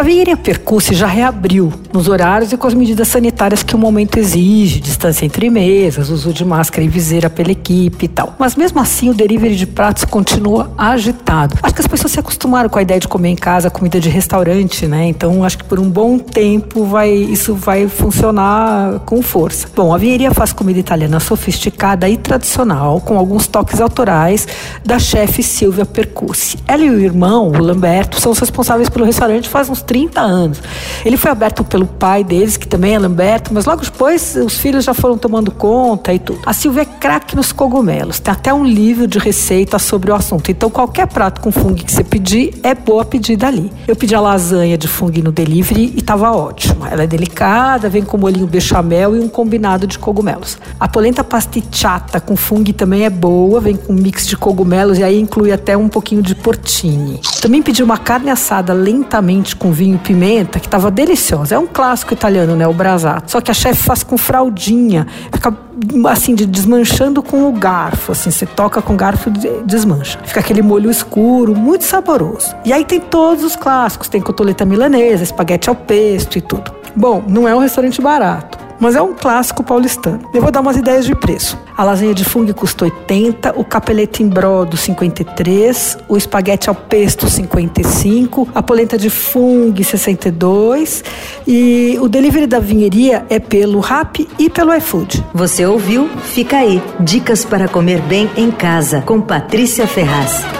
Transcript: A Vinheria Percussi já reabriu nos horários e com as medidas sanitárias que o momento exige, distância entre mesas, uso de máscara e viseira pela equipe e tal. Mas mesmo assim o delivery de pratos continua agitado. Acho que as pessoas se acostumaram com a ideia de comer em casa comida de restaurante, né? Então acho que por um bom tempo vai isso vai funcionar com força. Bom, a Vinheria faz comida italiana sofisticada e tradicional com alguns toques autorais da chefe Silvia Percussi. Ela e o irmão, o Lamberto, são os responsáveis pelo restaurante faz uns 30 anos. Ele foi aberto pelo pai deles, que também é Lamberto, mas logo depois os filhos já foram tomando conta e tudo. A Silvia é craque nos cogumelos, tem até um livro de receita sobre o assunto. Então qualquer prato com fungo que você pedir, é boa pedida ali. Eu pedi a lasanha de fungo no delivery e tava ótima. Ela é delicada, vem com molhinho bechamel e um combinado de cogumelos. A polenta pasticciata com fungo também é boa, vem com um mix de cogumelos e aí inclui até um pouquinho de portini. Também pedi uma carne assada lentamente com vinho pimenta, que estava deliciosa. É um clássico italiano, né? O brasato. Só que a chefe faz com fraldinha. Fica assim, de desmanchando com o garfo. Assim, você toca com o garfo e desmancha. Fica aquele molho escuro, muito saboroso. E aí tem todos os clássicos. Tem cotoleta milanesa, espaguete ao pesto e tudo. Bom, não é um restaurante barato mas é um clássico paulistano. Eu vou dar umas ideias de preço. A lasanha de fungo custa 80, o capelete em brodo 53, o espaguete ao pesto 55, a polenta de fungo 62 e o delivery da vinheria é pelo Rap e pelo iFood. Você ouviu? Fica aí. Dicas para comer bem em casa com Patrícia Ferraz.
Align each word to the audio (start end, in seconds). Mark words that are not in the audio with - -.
A 0.00 0.02
Vinheria 0.02 0.34
Percussi 0.34 0.94
já 0.94 1.06
reabriu 1.06 1.70
nos 1.92 2.08
horários 2.08 2.50
e 2.50 2.56
com 2.56 2.66
as 2.66 2.72
medidas 2.72 3.06
sanitárias 3.06 3.62
que 3.62 3.74
o 3.74 3.78
momento 3.78 4.18
exige, 4.18 4.80
distância 4.80 5.26
entre 5.26 5.50
mesas, 5.50 6.08
uso 6.08 6.32
de 6.32 6.42
máscara 6.42 6.82
e 6.82 6.88
viseira 6.88 7.28
pela 7.28 7.52
equipe 7.52 8.06
e 8.06 8.08
tal. 8.08 8.34
Mas 8.38 8.56
mesmo 8.56 8.80
assim 8.80 9.10
o 9.10 9.14
delivery 9.14 9.54
de 9.54 9.66
pratos 9.66 10.06
continua 10.06 10.72
agitado. 10.78 11.58
Acho 11.62 11.74
que 11.74 11.82
as 11.82 11.86
pessoas 11.86 12.12
se 12.12 12.18
acostumaram 12.18 12.70
com 12.70 12.78
a 12.78 12.82
ideia 12.82 12.98
de 12.98 13.06
comer 13.06 13.28
em 13.28 13.36
casa 13.36 13.68
comida 13.68 14.00
de 14.00 14.08
restaurante, 14.08 14.86
né? 14.86 15.04
Então 15.04 15.44
acho 15.44 15.58
que 15.58 15.64
por 15.64 15.78
um 15.78 15.90
bom 15.90 16.18
tempo 16.18 16.86
vai 16.86 17.10
isso 17.10 17.54
vai 17.54 17.86
funcionar 17.86 19.00
com 19.00 19.20
força. 19.20 19.68
Bom, 19.76 19.92
a 19.92 19.98
Vinheria 19.98 20.30
faz 20.30 20.50
comida 20.50 20.78
italiana 20.78 21.20
sofisticada 21.20 22.08
e 22.08 22.16
tradicional 22.16 23.02
com 23.02 23.18
alguns 23.18 23.46
toques 23.46 23.82
autorais 23.82 24.48
da 24.82 24.98
chefe 24.98 25.42
Silvia 25.42 25.84
Percussi. 25.84 26.56
Ela 26.66 26.84
e 26.84 26.88
o 26.88 26.98
irmão, 26.98 27.48
o 27.48 27.62
Lamberto, 27.62 28.18
são 28.18 28.32
os 28.32 28.38
responsáveis 28.38 28.88
pelo 28.88 29.04
restaurante 29.04 29.46
faz 29.46 29.68
uns 29.68 29.89
30 29.90 30.20
anos. 30.20 30.62
Ele 31.04 31.16
foi 31.16 31.32
aberto 31.32 31.64
pelo 31.64 31.84
pai 31.84 32.22
deles, 32.22 32.56
que 32.56 32.68
também 32.68 32.94
é 32.94 32.98
Lamberto, 33.00 33.52
mas 33.52 33.66
logo 33.66 33.82
depois 33.82 34.36
os 34.36 34.56
filhos 34.56 34.84
já 34.84 34.94
foram 34.94 35.18
tomando 35.18 35.50
conta 35.50 36.14
e 36.14 36.18
tudo. 36.20 36.38
A 36.46 36.52
Silvia 36.52 36.82
é 36.82 36.84
craque 36.84 37.34
nos 37.34 37.50
cogumelos, 37.50 38.20
tem 38.20 38.32
até 38.32 38.54
um 38.54 38.64
livro 38.64 39.08
de 39.08 39.18
receita 39.18 39.80
sobre 39.80 40.12
o 40.12 40.14
assunto. 40.14 40.48
Então 40.48 40.70
qualquer 40.70 41.08
prato 41.08 41.40
com 41.40 41.50
fungo 41.50 41.74
que 41.74 41.90
você 41.90 42.04
pedir, 42.04 42.54
é 42.62 42.72
boa 42.72 43.04
pedida 43.04 43.48
ali. 43.48 43.72
Eu 43.88 43.96
pedi 43.96 44.14
a 44.14 44.20
lasanha 44.20 44.78
de 44.78 44.86
fungo 44.86 45.20
no 45.24 45.32
delivery 45.32 45.92
e 45.96 46.00
tava 46.00 46.30
ótima. 46.30 46.88
Ela 46.88 47.02
é 47.02 47.06
delicada, 47.08 47.88
vem 47.88 48.04
com 48.04 48.16
molhinho 48.16 48.46
bechamel 48.46 49.16
e 49.16 49.18
um 49.18 49.28
combinado 49.28 49.88
de 49.88 49.98
cogumelos. 49.98 50.56
A 50.78 50.86
polenta 50.86 51.24
pasticciata 51.24 52.20
com 52.20 52.36
fungo 52.36 52.72
também 52.72 53.06
é 53.06 53.10
boa, 53.10 53.60
vem 53.60 53.74
com 53.74 53.92
um 53.92 53.96
mix 53.96 54.24
de 54.24 54.36
cogumelos 54.36 54.98
e 54.98 55.02
aí 55.02 55.18
inclui 55.18 55.50
até 55.50 55.76
um 55.76 55.88
pouquinho 55.88 56.22
de 56.22 56.36
portini. 56.36 57.20
Também 57.42 57.60
pedi 57.60 57.82
uma 57.82 57.98
carne 57.98 58.30
assada 58.30 58.72
lentamente 58.72 59.56
com 59.56 59.72
vinho 59.80 59.98
pimenta, 59.98 60.60
que 60.60 60.66
estava 60.66 60.90
deliciosa. 60.90 61.54
É 61.54 61.58
um 61.58 61.66
clássico 61.66 62.12
italiano, 62.12 62.54
né? 62.54 62.66
O 62.66 62.74
brasato. 62.74 63.30
Só 63.30 63.40
que 63.40 63.50
a 63.50 63.54
chefe 63.54 63.82
faz 63.82 64.02
com 64.02 64.18
fraldinha. 64.18 65.06
Fica 65.32 65.56
assim, 66.06 66.34
de 66.34 66.44
desmanchando 66.44 67.22
com 67.22 67.48
o 67.48 67.52
garfo. 67.52 68.12
Assim, 68.12 68.30
você 68.30 68.44
toca 68.44 68.82
com 68.82 68.92
o 68.92 68.96
garfo 68.96 69.30
e 69.30 69.64
desmancha. 69.64 70.18
Fica 70.22 70.40
aquele 70.40 70.60
molho 70.60 70.90
escuro, 70.90 71.56
muito 71.56 71.84
saboroso. 71.84 72.54
E 72.62 72.74
aí 72.74 72.84
tem 72.84 73.00
todos 73.00 73.42
os 73.42 73.56
clássicos. 73.56 74.08
Tem 74.08 74.20
cotoleta 74.20 74.66
milanesa, 74.66 75.22
espaguete 75.22 75.70
ao 75.70 75.74
pesto 75.74 76.36
e 76.36 76.42
tudo. 76.42 76.70
Bom, 76.94 77.24
não 77.26 77.48
é 77.48 77.54
um 77.54 77.58
restaurante 77.58 78.02
barato 78.02 78.59
mas 78.80 78.96
é 78.96 79.02
um 79.02 79.14
clássico 79.14 79.62
paulistano. 79.62 80.20
Eu 80.32 80.40
vou 80.40 80.50
dar 80.50 80.60
umas 80.60 80.76
ideias 80.76 81.04
de 81.04 81.14
preço. 81.14 81.58
A 81.76 81.84
lasanha 81.84 82.14
de 82.14 82.24
fungo 82.24 82.52
custa 82.54 82.84
80, 82.86 83.58
o 83.58 83.64
capelete 83.64 84.22
em 84.22 84.28
brodo 84.28 84.76
53, 84.76 85.98
o 86.08 86.16
espaguete 86.16 86.68
ao 86.68 86.74
pesto 86.74 87.28
55, 87.28 88.48
a 88.54 88.62
polenta 88.62 88.98
de 88.98 89.10
fungo 89.10 89.82
62 89.84 91.04
e 91.46 91.98
o 92.00 92.08
delivery 92.08 92.46
da 92.46 92.58
vinheria 92.58 93.24
é 93.28 93.38
pelo 93.38 93.80
Rap 93.80 94.28
e 94.38 94.48
pelo 94.50 94.74
iFood. 94.74 95.24
Você 95.34 95.64
ouviu? 95.66 96.08
Fica 96.08 96.58
aí. 96.58 96.82
Dicas 97.00 97.44
para 97.44 97.68
comer 97.68 98.00
bem 98.02 98.30
em 98.36 98.50
casa 98.50 99.02
com 99.02 99.20
Patrícia 99.20 99.86
Ferraz. 99.86 100.59